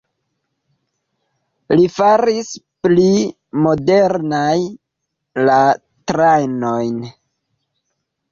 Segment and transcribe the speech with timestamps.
[1.79, 2.47] Li faris
[2.87, 3.05] pli
[3.65, 4.55] modernaj
[5.49, 5.57] la
[6.13, 6.97] trajnojn.